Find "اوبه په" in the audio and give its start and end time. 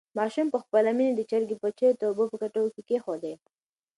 2.07-2.37